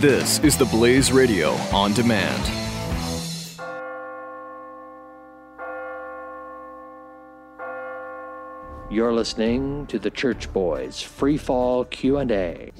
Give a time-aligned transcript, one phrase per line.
[0.00, 2.44] This is the Blaze Radio on demand.
[8.90, 12.72] You're listening to the Church Boys Free Fall Q&A.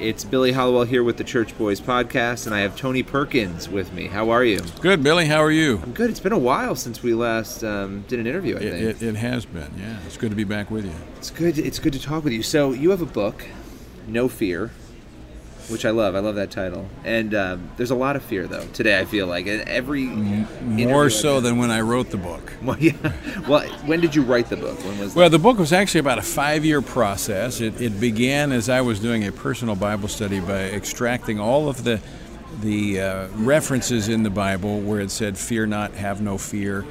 [0.00, 3.92] It's Billy Hallowell here with the Church Boys podcast, and I have Tony Perkins with
[3.92, 4.08] me.
[4.08, 4.58] How are you?
[4.80, 5.26] Good, Billy.
[5.26, 5.78] How are you?
[5.80, 6.10] I'm good.
[6.10, 8.56] It's been a while since we last um, did an interview.
[8.56, 9.70] I It, think it, it has been.
[9.78, 10.92] Yeah, it's good to be back with you.
[11.18, 11.56] it's good.
[11.56, 12.42] It's good to talk with you.
[12.42, 13.46] So you have a book,
[14.08, 14.72] No Fear,
[15.68, 16.14] which I love.
[16.14, 16.88] I love that title.
[17.04, 18.98] And um, there's a lot of fear though today.
[18.98, 22.52] I feel like every More so than when I wrote the book.
[22.62, 22.92] Well, yeah.
[23.48, 24.78] Well, when did you write the book?
[24.84, 27.60] When was Well, the book was actually about a five-year process.
[27.60, 31.82] It, it began as I was doing a personal Bible study by extracting all of
[31.82, 32.00] the
[32.60, 36.84] the uh, references in the Bible where it said "Fear not, have no fear,"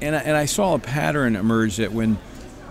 [0.00, 2.16] and I, and I saw a pattern emerge that when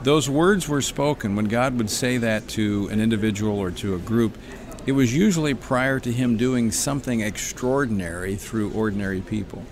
[0.04, 4.00] those words were spoken, when God would say that to an individual or to a
[4.00, 4.38] group,
[4.88, 9.64] it was usually prior to Him doing something extraordinary through ordinary people.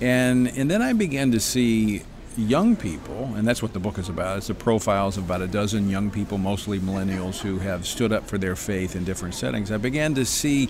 [0.00, 2.02] And and then I began to see
[2.36, 4.38] young people, and that's what the book is about.
[4.38, 8.26] It's the profiles of about a dozen young people, mostly millennials, who have stood up
[8.26, 9.70] for their faith in different settings.
[9.70, 10.68] I began to see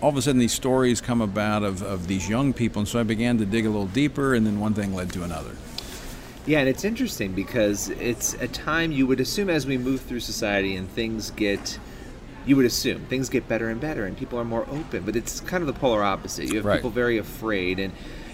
[0.00, 3.00] all of a sudden these stories come about of, of these young people, and so
[3.00, 5.56] I began to dig a little deeper, and then one thing led to another.
[6.44, 10.20] Yeah, and it's interesting because it's a time you would assume as we move through
[10.20, 11.78] society and things get,
[12.46, 15.02] you would assume things get better and better and people are more open.
[15.04, 16.46] But it's kind of the polar opposite.
[16.46, 16.76] You have Right.
[16.76, 17.92] people very afraid, and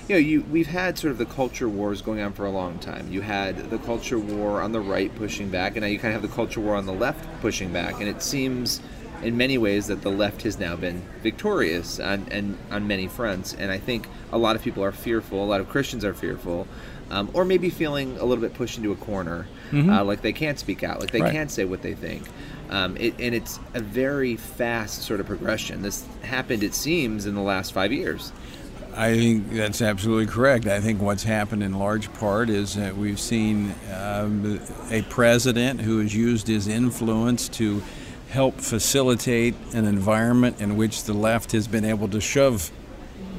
[0.09, 2.79] you know, you we've had sort of the culture wars going on for a long
[2.79, 3.07] time.
[3.11, 6.21] You had the culture war on the right pushing back, and now you kind of
[6.21, 8.01] have the culture war on the left pushing back.
[8.01, 8.81] And it seems,
[9.23, 13.55] in many ways, that the left has now been victorious on and on many fronts.
[13.55, 15.43] And I think a lot of people are fearful.
[15.43, 16.67] A lot of Christians are fearful
[17.11, 20.59] um, or maybe feeling a little bit pushed into a corner, uh, like they can't
[20.59, 21.33] speak out, like they Right.
[21.33, 22.23] can't say what they think.
[22.73, 25.83] Um, it, and it's a very fast sort of progression.
[25.83, 28.33] This happened, it seems, in the last five years.
[28.95, 30.67] I think that's absolutely correct.
[30.67, 34.59] I think what's happened in large part is that we've seen um,
[34.91, 37.83] a president who has used his influence to
[38.31, 42.71] help facilitate an environment in which the left has been able to shove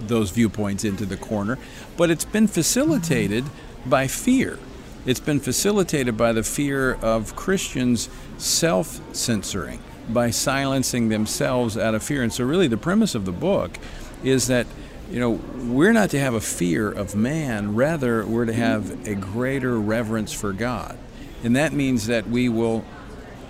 [0.02, 1.58] those viewpoints into the corner.
[1.98, 3.46] But it's been facilitated
[3.88, 4.60] by fear.
[5.06, 12.04] It's been facilitated by the fear of Christians self censoring, by silencing themselves out of
[12.04, 12.24] fear.
[12.24, 13.78] And so, really, the premise of the book
[14.24, 14.66] is that
[15.12, 19.16] you know, we're not to have a fear of man, rather, we're to have a
[19.16, 20.98] greater reverence for God.
[21.44, 22.86] And that means that we will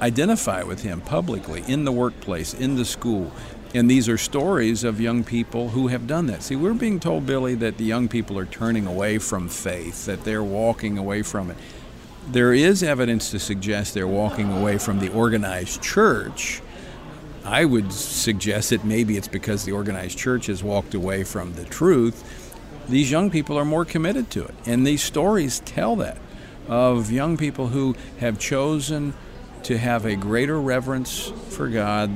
[0.01, 3.31] identify with Him publicly, in the workplace, in the school.
[3.73, 6.43] And these are stories of young people who have done that.
[6.43, 10.23] See, we're being told, Billy, that the young people are turning away from faith, that
[10.23, 11.57] they're walking away from it.
[12.27, 16.61] There is evidence to suggest they're walking away from the organized church.
[17.43, 21.65] I would suggest that maybe it's because the organized church has walked away from the
[21.65, 22.23] truth.
[22.87, 24.53] These young people are more committed to it.
[24.65, 26.17] And these stories tell that
[26.67, 29.13] of young people who have chosen
[29.63, 32.11] to have a greater reverence for God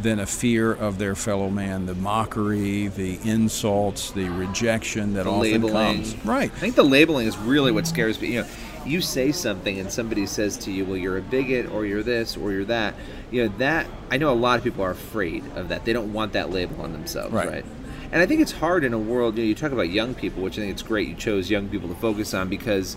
[0.00, 5.30] than a fear of their fellow man, the mockery, the insults, the rejection that The
[5.30, 5.96] often labeling.
[5.96, 6.16] comes.
[6.24, 6.50] Right.
[6.54, 8.28] I think the labeling is really what scares me.
[8.28, 8.46] You know,
[8.86, 12.36] you say something and somebody says to you, "Well, you're a bigot, or you're this,
[12.36, 12.94] or you're that."
[13.30, 13.86] You know that.
[14.10, 15.84] I know a lot of people are afraid of that.
[15.84, 17.48] They don't want that label on themselves, Right.
[17.48, 17.64] right?
[18.10, 19.36] And I think it's hard in a world.
[19.36, 21.08] You know, you talk about young people, which I think it's great.
[21.08, 22.96] You chose young people to focus on because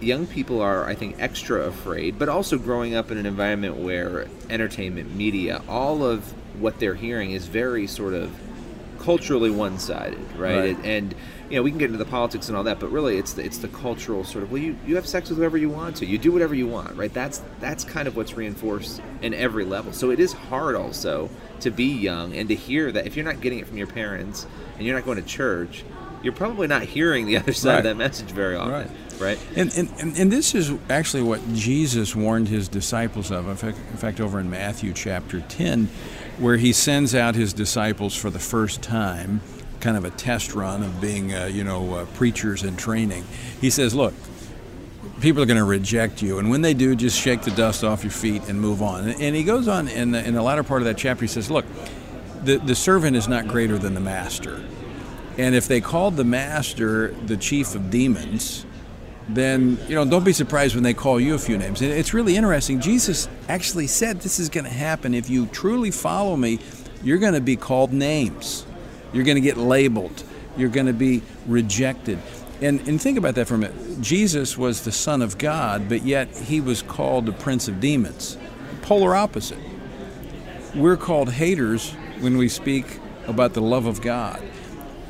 [0.00, 4.26] young people are, I think, extra afraid, but also growing up in an environment where
[4.50, 6.22] entertainment, media, all of
[6.60, 8.32] what they're hearing is very sort of
[8.98, 10.58] culturally one-sided, right?
[10.58, 10.76] Right.
[10.76, 11.14] And, and
[11.48, 13.44] you know, we can get into the politics and all that, but really, it's the,
[13.44, 14.50] it's the cultural sort of.
[14.50, 16.06] Well, you, you have sex with whoever you want to.
[16.06, 17.12] You do whatever you want, right?
[17.12, 19.92] That's that's kind of what's reinforced in every level.
[19.92, 21.30] So it is hard also
[21.60, 24.44] to be young and to hear that if you're not getting it from your parents
[24.76, 25.84] and you're not going to church,
[26.22, 27.78] you're probably not hearing the other side Right.
[27.78, 28.90] of that message very often, Right.
[29.20, 29.38] right?
[29.56, 33.48] And, and, and- this is actually what Jesus warned his disciples of.
[33.48, 35.88] In fact, in fact, over in Matthew chapter 10,
[36.38, 39.40] where he sends out his disciples for the first time,
[39.80, 43.24] kind of a test run of being, uh, you know, uh, preachers in training.
[43.60, 44.12] He says, Look,
[45.20, 46.38] people are going to reject you.
[46.38, 49.08] And when they do, just shake the dust off your feet and move on.
[49.08, 51.28] And, and he goes on in the, in the latter part of that chapter, he
[51.28, 51.64] says, Look,
[52.42, 54.62] the, the servant is not greater than the master.
[55.38, 58.64] And if they called the master the chief of demons,
[59.28, 61.82] then you know don't be surprised when they call you a few names.
[61.82, 62.80] And it's really interesting.
[62.80, 66.58] Jesus actually said this is going to happen if you truly follow me.
[67.02, 68.66] You're going to be called names.
[69.12, 70.24] You're going to get labeled.
[70.56, 72.18] You're going to be rejected.
[72.62, 74.00] And, and think about that for a minute.
[74.00, 78.38] Jesus was the Son of God, but yet he was called the Prince of Demons.
[78.82, 79.58] Polar opposite.
[80.74, 84.42] we're called haters when we speak about the love of God.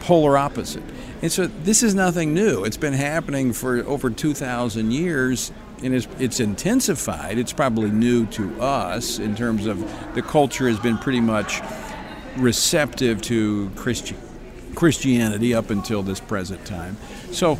[0.06, 0.84] Polar opposite.
[1.20, 2.62] And so this is nothing new.
[2.62, 5.50] It's been happening for over 2,000 years
[5.82, 7.38] and it's, it's intensified.
[7.38, 9.78] It's probably new to us in terms of
[10.14, 11.60] the culture has been pretty much
[12.36, 14.16] receptive to Christi-
[14.76, 16.96] Christianity up until this present time.
[17.32, 17.58] So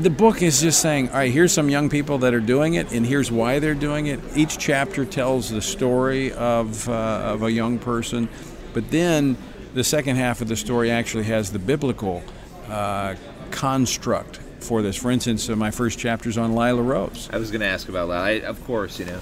[0.00, 2.90] the book is just saying, all right, here's some young people that are doing it,
[2.90, 4.18] and here's why they're doing it.
[4.34, 8.28] Each chapter tells the story of, uh, of a young person,
[8.74, 9.36] but then
[9.74, 12.22] the second half of the story actually has the biblical
[12.68, 13.14] uh,
[13.50, 14.96] construct for this.
[14.96, 17.28] For instance, uh, my first chapter's on Lila Rose.
[17.32, 18.46] I was going to ask about Lila.
[18.48, 19.20] Of course, you know.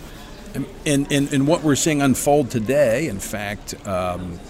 [0.87, 4.41] And, and, and what we're seeing unfold today, in fact, um,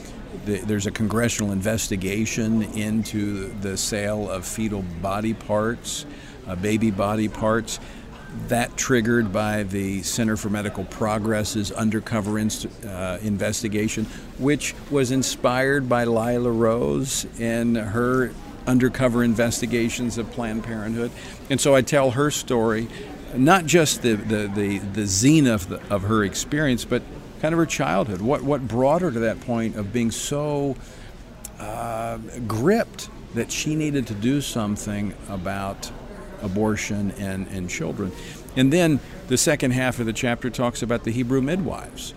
[0.47, 6.07] the, there's a congressional investigation into the sale of fetal body parts,
[6.47, 7.81] uh, baby body parts.
[8.49, 14.05] That triggered by the Center for Medical Progress's undercover uh, investigation,
[14.39, 18.33] which was inspired by Lila Rose and her
[18.67, 21.11] undercover investigations of Planned Parenthood.
[21.49, 22.89] And so I tell her story,
[23.35, 27.03] not just the, the, the, the zenith of, of her experience, but
[27.41, 28.21] kind of her childhood.
[28.21, 30.77] What, what brought her to that point of being so
[31.59, 35.91] uh, gripped that she needed to do something about
[36.43, 38.13] abortion and, and children.
[38.57, 42.15] And then the second half of the chapter talks about the Hebrew midwives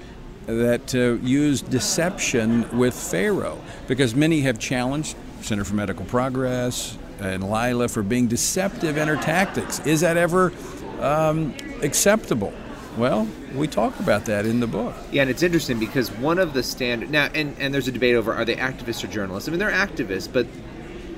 [0.47, 7.49] that uh, used deception with Pharaoh because many have challenged Center for Medical Progress and
[7.49, 9.79] Lila for being deceptive in her tactics.
[9.85, 10.51] Is that ever
[10.99, 12.53] um, acceptable?
[12.97, 14.95] Well, we talk about that in the book.
[15.11, 18.15] Yeah, and it's interesting because one of the standard now, and, and there's a debate
[18.15, 19.47] over are they activists or journalists.
[19.47, 20.45] I mean, they're activists, but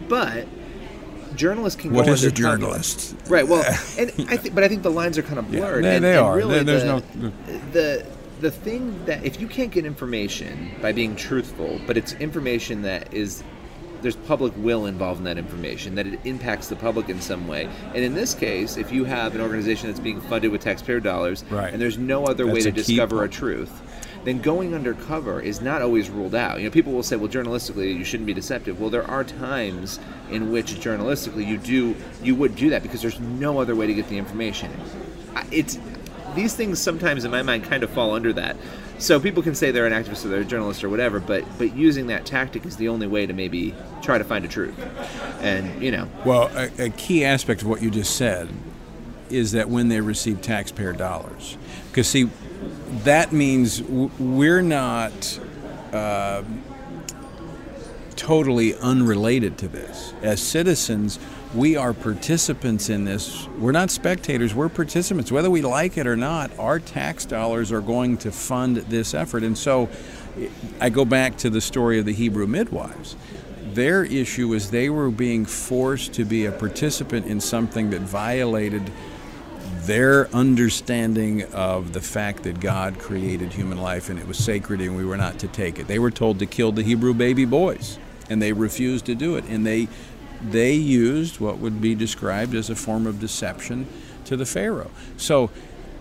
[0.08, 0.48] but
[1.34, 3.18] journalists can what go is a journalist?
[3.20, 3.34] cover.
[3.34, 3.48] right?
[3.48, 3.64] Well,
[3.98, 5.84] and I think, but I think the lines are kind of blurred.
[5.84, 6.36] Yeah, they, and, they and are.
[6.38, 7.32] Really there's the, no.
[7.72, 8.06] the
[8.42, 13.14] the thing that if you can't get information by being truthful, but it's information that
[13.14, 13.44] is
[14.04, 17.70] there's public will involved in that information, that it impacts the public in some way.
[17.96, 21.44] And in this case, if you have an organization that's being funded with taxpayer dollars,
[21.50, 21.74] right.
[21.74, 23.34] and there's no other that's way to discover point.
[23.34, 23.82] a truth,
[24.24, 26.60] then going undercover is not always ruled out.
[26.60, 28.80] You know, people will say, well, journalistically, you shouldn't be deceptive.
[28.80, 30.00] Well, there are times
[30.32, 33.94] in which journalistically you do you would do that because there's no other way to
[33.94, 34.72] get the information.
[35.52, 35.78] It's
[36.36, 38.56] these things sometimes in my mind kind of fall under that.
[38.98, 41.76] So people can say they're an activist or they're a journalist or whatever, but but
[41.76, 44.80] using that tactic is the only way to maybe try to find a truth.
[45.42, 48.50] And you know, well, a, a key aspect of what you just said
[49.34, 51.58] is that when they receive taxpayer dollars,
[51.90, 52.30] because see,
[53.04, 55.40] that means we're not.
[55.92, 56.44] Uh,
[58.16, 60.14] totally unrelated to this.
[60.22, 61.20] As citizens,
[61.54, 63.48] we are participants in this.
[63.60, 65.32] We're not spectators, we're participants.
[65.32, 69.44] Whether we like it or not, our tax dollars are going to fund this effort.
[69.44, 69.90] And so
[70.80, 73.16] I go back to the story of the Hebrew midwives.
[73.74, 78.92] Their issue was they were being forced to be a participant in something that violated
[79.86, 84.96] their understanding of the fact that God created human life and it was sacred and
[84.96, 85.88] we were not to take it.
[85.88, 87.98] They were told to kill the Hebrew baby boys
[88.30, 89.46] and they refused to do it.
[89.46, 89.88] And they
[90.42, 93.88] they used what would be described as a form of deception
[94.26, 94.92] to the Pharaoh.
[95.16, 95.50] So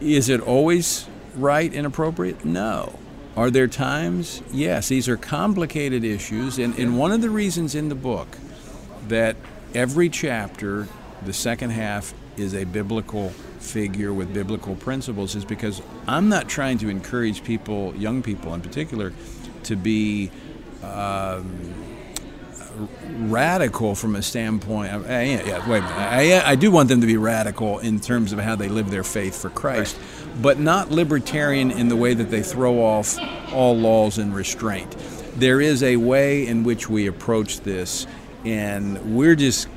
[0.00, 1.06] is it always
[1.36, 2.44] right and appropriate?
[2.44, 2.98] No.
[3.36, 4.42] Are there times?
[4.52, 4.88] Yes.
[4.88, 6.58] These are complicated issues.
[6.58, 8.36] And, and one of the reasons in the book
[9.08, 9.36] that
[9.74, 10.88] every chapter,
[11.24, 16.78] the second half, is a biblical figure with biblical principles is because I'm not trying
[16.78, 19.12] to encourage people, young people in particular,
[19.64, 20.30] to be.
[20.82, 21.82] Um,
[23.18, 24.92] radical from a standpoint.
[24.92, 25.98] Of, uh, yeah, yeah, wait a minute.
[25.98, 29.04] I, I do want them to be radical in terms of how they live their
[29.04, 30.42] faith for Christ, right.
[30.42, 33.18] but not libertarian in the way that they throw off
[33.52, 34.90] all laws and restraint.
[35.36, 38.06] There is a way in which we approach this,
[38.44, 39.68] and we're just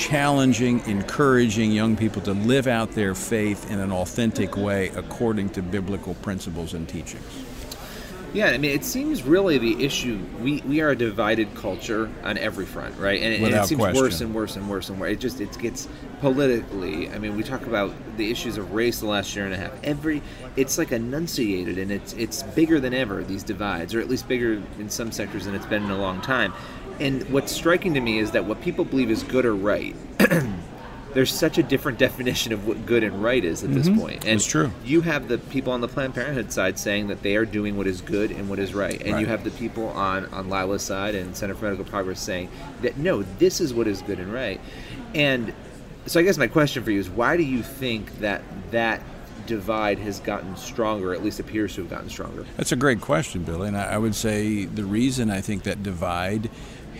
[0.00, 5.60] challenging, encouraging young people to live out their faith in an authentic way according to
[5.60, 7.44] biblical principles and teachings.
[8.32, 10.18] Yeah, I mean, it seems really the issue.
[10.40, 13.20] We, we are a divided culture on every front, right?
[13.20, 14.02] And it, and it seems question.
[14.02, 15.12] worse and worse and worse and worse.
[15.12, 15.88] It just it gets
[16.20, 17.10] politically.
[17.10, 19.72] I mean, we talk about the issues of race the last year and a half.
[19.82, 20.22] Every
[20.54, 23.24] it's like enunciated, and it's it's bigger than ever.
[23.24, 26.20] These divides, or at least bigger in some sectors than it's been in a long
[26.20, 26.52] time.
[27.00, 29.96] And what's striking to me is that what people believe is good or right.
[31.14, 34.00] there's such a different definition of what good and right is at this mm-hmm.
[34.00, 34.24] point.
[34.24, 34.70] And it's true.
[34.84, 37.86] You have the people on the Planned Parenthood side saying that they are doing what
[37.86, 39.20] is good and what is right, and right.
[39.20, 42.48] you have the people on on Lila's side and Center for Medical Progress saying
[42.82, 44.60] that no, this is what is good and right.
[45.14, 45.52] And
[46.06, 49.02] so, I guess my question for you is, why do you think that that
[49.46, 52.46] divide has gotten stronger, at least appears to have gotten stronger?
[52.56, 53.68] That's a great question, Billy.
[53.68, 56.50] And I, I would say the reason I think that divide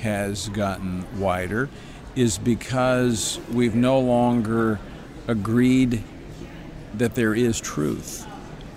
[0.01, 1.69] has gotten wider
[2.17, 4.79] is because we've no longer
[5.27, 6.03] agreed
[6.95, 8.27] that there is truth.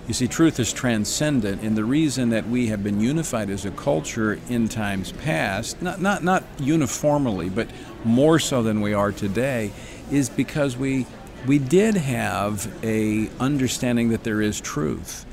[0.06, 3.70] You see, truth is transcendent, and the reason that we have been unified as a
[3.70, 7.68] culture in times past, not, not, not uniformly, but
[8.04, 9.72] more so than we are today,
[10.10, 11.06] is because we,
[11.46, 15.24] we did have a understanding that there is truth.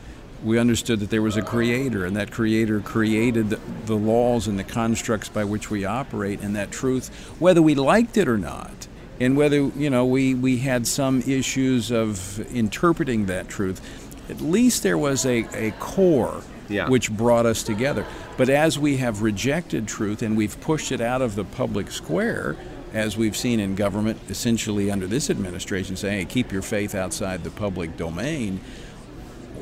[0.44, 4.58] We understood that there was a creator, and that creator created the, the laws and
[4.58, 8.88] the constructs by which we operate, and that truth, whether we liked it or not,
[9.20, 13.82] and whether you know we, we had some issues of interpreting that truth
[14.30, 16.88] at least there was a, a core Yeah.
[16.88, 18.06] which brought us together.
[18.38, 22.56] But as we have rejected truth and we've pushed it out of the public square,
[22.94, 27.44] as we've seen in government, essentially under this administration, saying, hey, keep your faith outside
[27.44, 28.62] the public domain,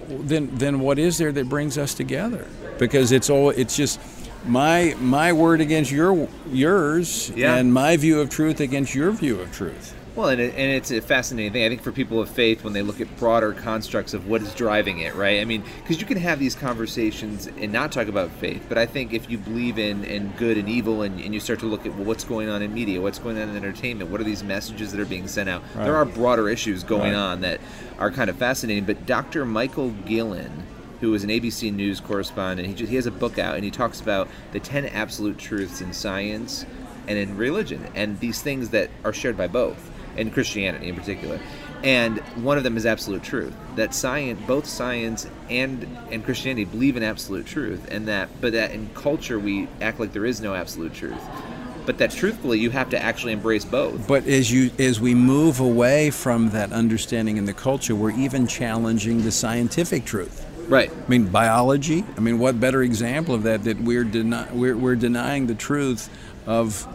[0.09, 2.45] then then what is there that brings us together?
[2.77, 3.99] Because it's all it's just
[4.45, 7.55] my my word against your yours Yeah.
[7.55, 9.93] and my view of truth against your view of truth.
[10.19, 11.63] Well, and, it, and it's a fascinating thing.
[11.63, 14.53] I think for people of faith, when they look at broader constructs of what is
[14.53, 15.39] driving it, right?
[15.39, 18.85] I mean, because you can have these conversations and not talk about faith, but I
[18.85, 21.85] think if you believe in, in good and evil and, and you start to look
[21.85, 24.43] at well, what's going on in media, what's going on in entertainment, what are these
[24.43, 27.15] messages that are being sent out, there are broader issues going Right.
[27.15, 27.61] on that
[27.97, 28.83] are kind of fascinating.
[28.83, 29.45] But Dr.
[29.45, 30.51] Michael Guillen,
[30.99, 33.71] who is an ABC News correspondent, he, just, he has a book out and he
[33.71, 36.65] talks about the 10 absolute truths in science
[37.07, 41.39] and in religion and these things that are shared by both and Christianity in particular.
[41.83, 43.53] And one of them is absolute truth.
[43.75, 48.71] That science, both science and and Christianity believe in absolute truth, and that but that
[48.71, 51.21] in culture we act like there is no absolute truth.
[51.85, 54.07] But that truthfully, you have to actually embrace both.
[54.07, 58.45] But as you as we move away from that understanding in the culture, we're even
[58.45, 60.45] challenging the scientific truth.
[60.67, 60.91] Right.
[60.91, 62.05] I mean, biology.
[62.15, 66.09] I mean, what better example of that that we're deni- we're, we're denying the truth
[66.45, 66.87] of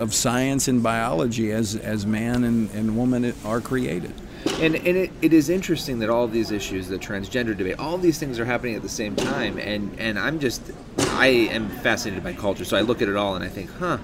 [0.00, 4.12] of science and biology as as man and, and woman are created.
[4.58, 7.98] And, and it, it is interesting that all of these issues, the transgender debate, all
[7.98, 9.58] these things are happening at the same time.
[9.58, 10.62] And, and I'm just,
[10.98, 12.64] I am fascinated by culture.
[12.64, 13.98] So I look at it all and I think, huh.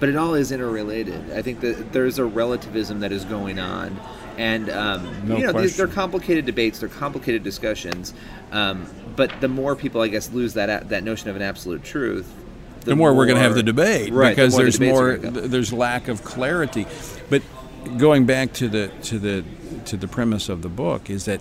[0.00, 1.32] But it all is interrelated.
[1.32, 4.00] I think that there's a relativism that is going on.
[4.36, 8.14] And, um, No you know, these, they're complicated debates, they're complicated discussions.
[8.50, 12.34] Um, but the more people, I guess, lose that, that notion of an absolute truth,
[12.84, 14.84] The, more, we're going to have the debate Right, the because more the there's are
[14.84, 15.40] more gonna go.
[15.40, 16.86] th- there's lack of clarity.
[17.30, 17.42] But
[17.98, 19.44] going back to the to the
[19.86, 21.40] to the premise of the book is that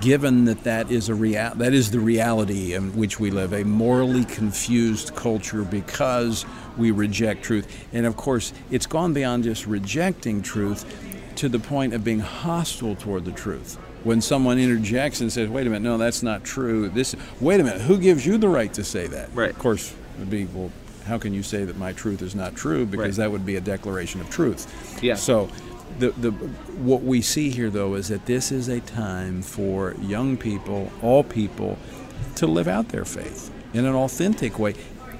[0.00, 3.62] given that that is a real that is the reality in which we live a
[3.64, 6.44] morally confused culture because
[6.76, 10.84] we reject truth and of course it's gone beyond just rejecting truth
[11.36, 15.68] to the point of being hostile toward the truth when someone interjects and says wait
[15.68, 18.74] a minute no that's not true this wait a minute who gives you the right
[18.74, 19.50] to say that Right.
[19.50, 20.70] of course would be well
[21.06, 23.24] how can you say that my truth is not true because Right.
[23.24, 24.66] that would be a declaration of truth
[25.02, 25.14] Yeah.
[25.14, 25.48] so
[26.00, 30.36] the, the, what we see here, though, is that this is a time for young
[30.36, 31.78] people, all people,
[32.34, 34.74] to live out their faith in an authentic way.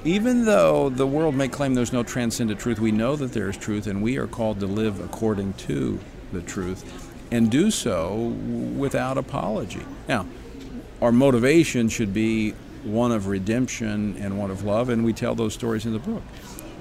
[0.05, 3.57] Even though the world may claim there's no transcendent truth, we know that there is
[3.57, 5.99] truth, and we are called to live according to
[6.33, 6.85] the truth
[7.31, 8.35] and do so
[8.76, 9.83] without apology.
[10.09, 10.26] Now,
[11.00, 12.55] our motivation should be
[12.87, 16.23] one of redemption and one of love, and we tell those stories in the book.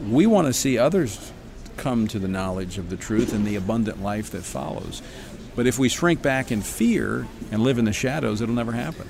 [0.10, 1.32] We want to see others
[1.78, 5.02] come to the knowledge of the truth and the abundant life that follows.
[5.56, 9.08] But if we shrink back in fear and live in the shadows, it'll never happen.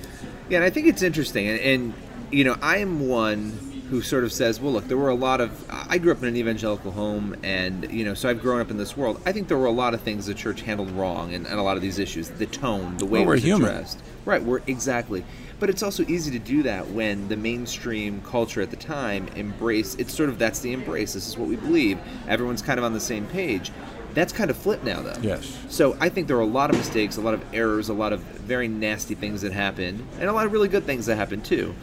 [0.48, 1.94] Yeah, and I think it's interesting, and, and
[2.30, 5.40] you know, I am one who sort of says, well, look, there were a lot
[5.40, 5.64] of.
[5.70, 8.76] I grew up in an evangelical home, and you know, so I've grown up in
[8.76, 9.20] this world.
[9.24, 11.62] I think there were a lot of things the church handled wrong, and, and a
[11.62, 13.68] lot of these issues, the tone, the way Well, it we're human.
[13.70, 14.00] addressed.
[14.24, 15.24] Right, we're exactly.
[15.58, 19.94] But it's also easy to do that when the mainstream culture at the time embrace.
[19.94, 21.14] It's sort of that's the embrace.
[21.14, 21.98] This is what we believe.
[22.28, 23.72] Everyone's kind of on the same page.
[24.12, 25.18] That's kind of flipped now, though.
[25.22, 25.56] Yes.
[25.68, 28.12] So I think there are a lot of mistakes, a lot of errors, a lot
[28.12, 31.44] of very nasty things that happened, and a lot of really good things that happened
[31.44, 31.74] too.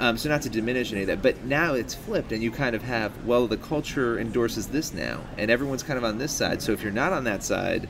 [0.00, 2.76] Um, so not to diminish any of that, but now it's flipped, and you kind
[2.76, 6.62] of have well, the culture endorses this now, and everyone's kind of on this side.
[6.62, 7.88] So if you're not on that side,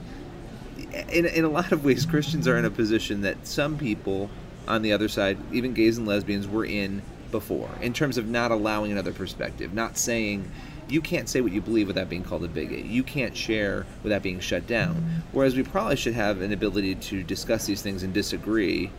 [1.13, 4.31] in, in a lot of ways, Christians are in a position that some people
[4.67, 8.51] on the other side, even gays and lesbians, were in before, in terms of not
[8.51, 10.51] allowing another perspective, not saying
[10.89, 12.85] you can't say what you believe without being called a bigot.
[12.85, 15.23] You can't share without being shut down.
[15.33, 18.91] Whereas we probably should have an ability to discuss these things and disagree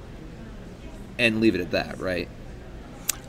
[1.18, 2.30] and leave it at that, right?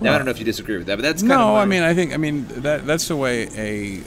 [0.00, 1.82] Now, I don't know if you disagree with that, but that's kind no, I mean,
[1.82, 4.02] I think, I mean, that, that's the way a,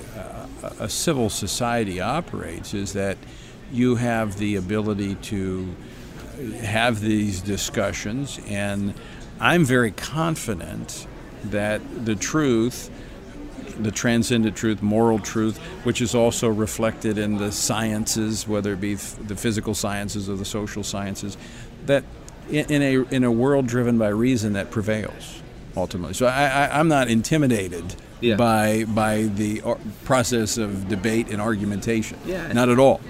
[0.63, 3.17] a, a civil society operates is that
[3.71, 5.75] you have the ability to
[6.62, 8.93] have these discussions, and
[9.39, 11.07] I'm very confident
[11.45, 12.89] that the truth,
[13.77, 18.95] the transcendent truth, moral truth, which is also reflected in the sciences, whether it be
[18.95, 21.38] the physical sciences or the social sciences,
[21.85, 22.03] that
[22.50, 25.42] in, a in a world driven by reason that prevails
[25.75, 26.13] ultimately.
[26.13, 28.35] So I, I, am not intimidated yeah.
[28.35, 29.61] by by the
[30.05, 32.19] process of debate and argumentation.
[32.25, 32.51] Yeah.
[32.53, 33.01] Not at all.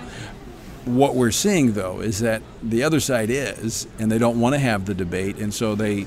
[0.85, 4.59] What we're seeing though is that the other side is, and they don't want to
[4.59, 6.05] have the debate, and so they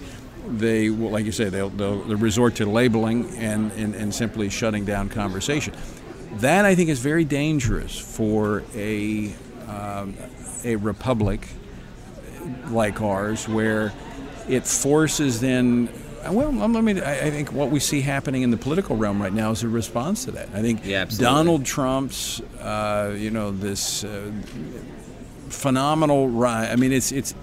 [0.48, 4.84] they like you say they'll, they'll, they'll resort to labeling and, and, and simply shutting
[4.84, 5.74] down conversation.
[6.36, 9.32] That I think is very dangerous for a
[9.66, 10.14] um,
[10.64, 11.48] a republic
[12.68, 13.92] like ours, where
[14.48, 15.88] it forces then
[16.30, 17.00] well, let me.
[17.00, 20.24] I think what we see happening in the political realm right now is a response
[20.26, 20.48] to that.
[20.54, 24.30] I think yeah, Donald Trump's, uh, you know, this uh,
[25.48, 26.70] phenomenal rise.
[26.72, 27.34] I mean, it's it's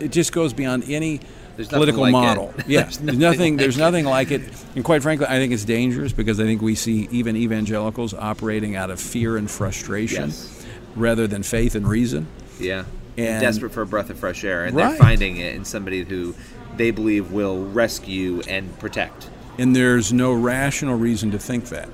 [0.00, 1.20] it just goes beyond any
[1.68, 2.54] political like model.
[2.58, 2.66] It.
[2.68, 3.18] Yeah, there's nothing.
[3.18, 4.42] There's nothing, like there's nothing like it.
[4.74, 8.76] And quite frankly, I think it's dangerous because I think we see even evangelicals operating
[8.76, 10.66] out of fear and frustration yes.
[10.96, 12.26] rather than faith and reason.
[12.58, 12.84] Yeah.
[13.18, 14.88] And, desperate for a breath of fresh air, and right.
[14.88, 16.34] they're finding it in somebody who
[16.76, 19.30] they believe will rescue and protect.
[19.58, 21.88] And there's no rational reason to think that.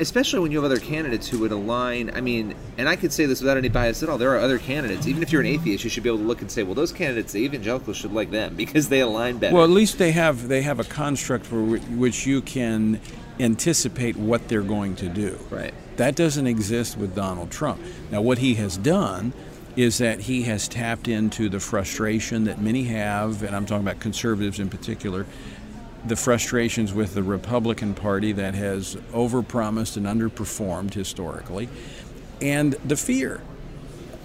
[0.00, 2.10] Especially when you have other candidates who would align.
[2.14, 4.18] I mean, and I could say this without any bias at all.
[4.18, 5.06] There are other candidates.
[5.06, 6.90] Even if you're an atheist, you should be able to look and say, "Well, those
[6.90, 10.48] candidates, the evangelicals should like them because they align better." Well, at least they have
[10.48, 13.00] they have a construct for which you can
[13.38, 15.38] anticipate what they're going to do.
[15.48, 15.74] Right.
[15.96, 17.80] That doesn't exist with Donald Trump.
[18.10, 19.32] Now, what he has done
[19.76, 24.00] is that he has tapped into the frustration that many have, and I'm talking about
[24.00, 25.26] conservatives in particular,
[26.06, 31.68] the frustrations with the Republican Party that has overpromised and underperformed historically,
[32.40, 33.40] and the fear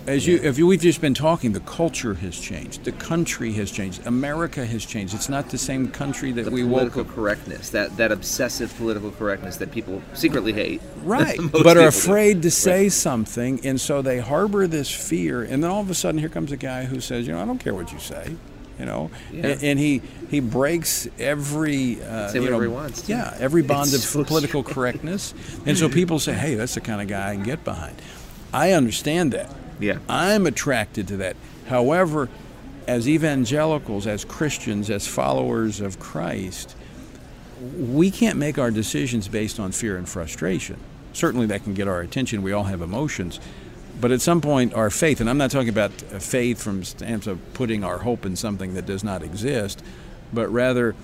[0.09, 2.83] as you, if you, we've just been talking, the culture has changed.
[2.83, 4.05] The country has changed.
[4.07, 5.13] America has changed.
[5.13, 6.91] It's not the same country that the we woke.
[6.91, 11.39] Political correctness, that that obsessive political correctness that people secretly hate, right?
[11.51, 12.41] but are afraid do.
[12.41, 12.91] to say right.
[12.91, 15.43] something, and so they harbor this fear.
[15.43, 17.45] And then all of a sudden, here comes a guy who says, "You know, I
[17.45, 18.35] don't care what you say."
[18.79, 19.47] You know, yeah.
[19.47, 23.01] and, and, he he breaks every uh, say whatever know, he wants.
[23.03, 23.11] To.
[23.11, 25.33] Yeah, every bond it's of so political correctness,
[25.65, 27.95] and so people say, "Hey, that's the kind of guy I can get behind."
[28.53, 29.53] I understand that.
[29.79, 29.99] Yeah.
[30.07, 31.35] I'm attracted to that.
[31.67, 32.29] However,
[32.87, 36.75] as evangelicals, as Christians, as followers of Christ,
[37.77, 40.77] we can't make our decisions based on fear and frustration.
[41.13, 42.41] Certainly, that can get our attention.
[42.41, 43.39] We all have emotions.
[43.99, 47.39] But at some point, our faith, and I'm not talking about faith from stands of
[47.53, 49.83] putting our hope in something that does not exist,
[50.31, 50.95] but rather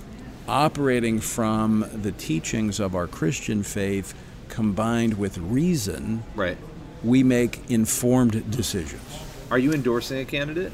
[0.47, 4.13] operating from the teachings of our Christian faith
[4.47, 6.23] combined with reason.
[6.35, 6.57] Right
[7.05, 9.01] we make informed decisions.
[9.51, 10.73] Are you endorsing a candidate?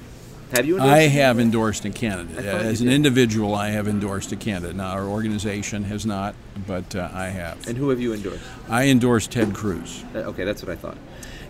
[0.54, 2.46] Have you I have endorsed a candidate.
[2.46, 2.96] As an did.
[2.96, 4.76] individual, I have endorsed a candidate.
[4.76, 6.36] Now, our organization has not,
[6.68, 7.68] but uh, I have.
[7.68, 8.44] And who have you endorsed?
[8.70, 10.04] I endorsed Ted Cruz.
[10.14, 10.98] Uh, okay, that's what I thought.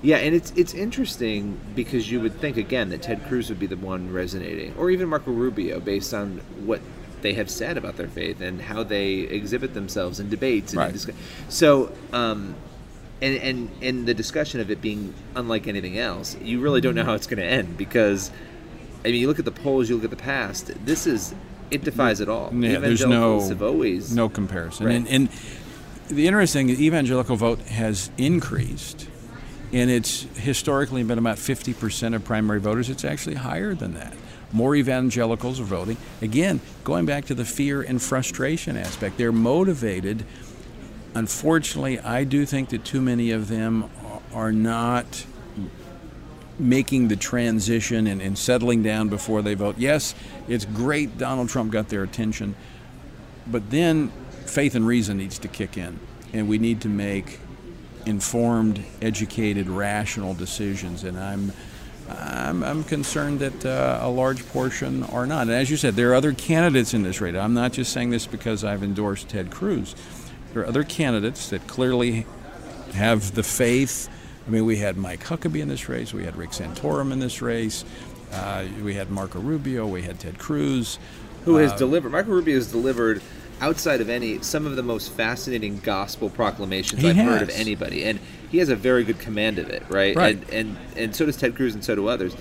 [0.04, 3.68] Yeah, and it's it's interesting because you would think again that Ted Cruz would be
[3.68, 6.82] the one resonating, or even Marco Rubio, based on what
[7.22, 10.74] they have said about their faith and how they exhibit themselves in debates.
[10.74, 11.08] And right.
[11.08, 11.16] in
[11.50, 12.56] so, um,
[13.22, 17.04] and and in the discussion of it being unlike anything else, you really don't know
[17.04, 18.32] how it's going to end because,
[19.06, 20.72] I mean, you look at the polls, you look at the past.
[20.86, 21.34] This is
[21.70, 22.54] it defies it all.
[22.54, 24.88] Yeah, there's no have always no comparison.
[24.88, 24.96] Right.
[24.96, 25.30] And, and
[26.10, 29.08] the interesting evangelical vote has increased,
[29.72, 32.90] and it's historically been about 50% of primary voters.
[32.90, 34.14] It's actually higher than that.
[34.52, 35.96] More evangelicals are voting.
[36.22, 40.26] Again, going back to the fear and frustration aspect, they're motivated
[41.14, 43.90] unfortunately, I do think that too many of them
[44.34, 45.26] are not
[46.60, 49.78] making the transition and, and, settling down before they vote.
[49.80, 50.14] Yes,
[50.48, 52.56] it's great Donald Trump got their attention,
[53.48, 54.10] but then
[54.46, 56.00] faith and reason needs to kick in,
[56.34, 57.40] and we need to make
[58.06, 61.04] informed, educated, rational decisions.
[61.04, 61.52] And I'm
[62.10, 65.44] I'm, I'm concerned that uh, a large portion are not.
[65.44, 67.36] And as you said, there are other candidates in this race.
[67.36, 69.96] I'm not just saying this because I've endorsed Ted Cruz.
[70.54, 72.26] There are other candidates that clearly
[72.94, 74.10] have the faith.
[74.46, 77.42] I mean, we had Mike Huckabee in this race, we had Rick Santorum in this
[77.42, 77.86] race,
[78.34, 81.00] uh, we had Marco Rubio, we had Ted Cruz.
[81.46, 83.22] Who has uh, delivered, Marco Rubio has delivered
[83.62, 87.26] outside of any some of the most fascinating gospel proclamations I've has.
[87.26, 90.16] heard of anybody, and he has a very good command of it, right?
[90.16, 90.36] Right.
[90.36, 92.36] And and and so does Ted Cruz, and so do others.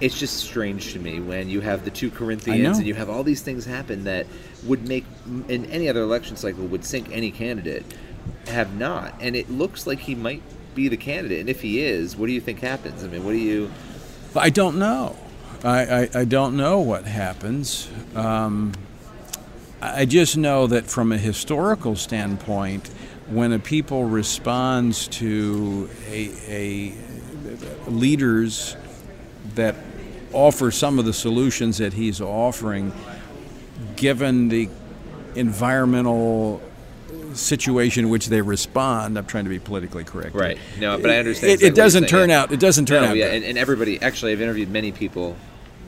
[0.00, 3.22] It's just strange to me when you have the two Corinthians and you have all
[3.22, 4.26] these things happen that
[4.64, 5.04] would make
[5.48, 7.84] in any other election cycle would sink any candidate
[8.48, 10.42] have not and it looks like he might
[10.74, 13.30] be the candidate and if he is what do you think happens i mean what
[13.30, 13.70] do you
[14.36, 15.16] I don't know.
[15.64, 17.88] I, I, I don't know what happens.
[18.14, 18.72] Um,
[19.80, 22.88] I just know that from a historical standpoint,
[23.28, 26.94] when a people responds to a, a
[27.90, 28.76] leaders
[29.54, 29.74] that
[30.36, 32.92] offer some of the solutions that he's offering,
[33.96, 34.68] given the
[35.34, 36.60] environmental
[37.34, 39.18] situation in which they respond.
[39.18, 40.34] I'm trying to be politically correct.
[40.34, 40.58] Right.
[40.78, 41.50] No, but I understand.
[41.50, 42.52] It, exactly it doesn't turn out.
[42.52, 43.16] It doesn't turn No, out.
[43.16, 44.00] yeah, and, and everybody.
[44.00, 45.36] Actually, I've interviewed many people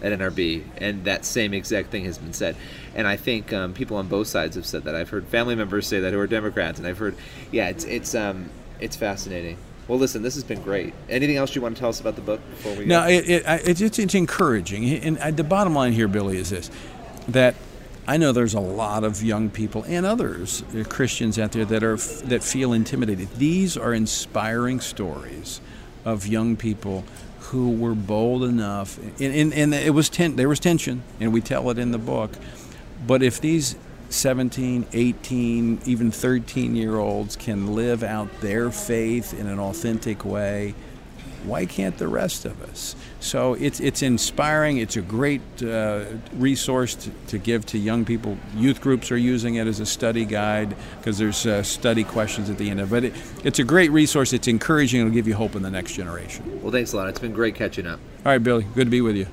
[0.03, 2.57] at NRB, and that same exact thing has been said.
[2.95, 4.95] And I think um, people on both sides have said that.
[4.95, 7.17] I've heard family members say that who are Democrats, and I've heard,
[7.51, 9.57] yeah, it's it's um it's fascinating.
[9.89, 10.93] Well, listen, this has been great.
[11.09, 12.85] Anything else you want to tell us about the book before we?
[12.85, 13.09] No, go?
[13.09, 14.87] it, it, it's, it's, it's encouraging.
[15.03, 16.71] And I- the bottom line here, Billy, is this
[17.29, 17.55] that
[18.07, 21.83] I know there's a lot of young people and others, uh, Christians out there, that,
[21.83, 23.29] are, that feel intimidated.
[23.37, 25.61] These are inspiring stories
[26.05, 27.05] of young people
[27.41, 28.99] who were bold enough.
[29.21, 31.99] And, and, and it was ten, there was tension, and we tell it in the
[31.99, 32.31] book.
[33.07, 33.77] But if these
[34.11, 40.75] 17, 18, even 13 year olds can live out their faith in an authentic way,
[41.45, 42.97] why can't the rest of us?
[43.21, 44.79] So it's it's inspiring.
[44.79, 48.37] It's a great uh, resource to, to give to young people.
[48.57, 52.59] Youth groups are using it as a study guide because there's uh, study questions at
[52.59, 53.05] the end of it.
[53.05, 53.15] it.
[53.45, 54.33] It's a great resource.
[54.33, 55.01] It's encouraging.
[55.01, 56.61] It'll give you hope in the next generation.
[56.63, 57.09] well, thanks a lot.
[57.09, 58.01] It's been great catching up.
[58.25, 58.65] All right, Billy.
[58.75, 59.27] Good to be with you.